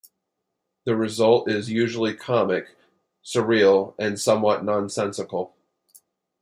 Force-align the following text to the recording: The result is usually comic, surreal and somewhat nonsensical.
The 0.85 0.95
result 0.95 1.47
is 1.47 1.69
usually 1.69 2.15
comic, 2.15 2.75
surreal 3.23 3.93
and 3.99 4.19
somewhat 4.19 4.63
nonsensical. 4.65 5.53